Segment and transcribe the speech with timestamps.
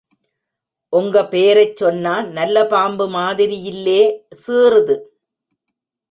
[0.93, 4.01] ஒங்க பேரைச் சொன்னா நல்லபாம்பு மாதிரியில்லே
[4.43, 4.95] சீறுது.